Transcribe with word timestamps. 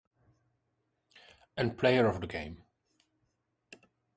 And 1.55 1.77
Player 1.77 2.07
of 2.07 2.21
the 2.21 2.25
Game. 2.25 2.63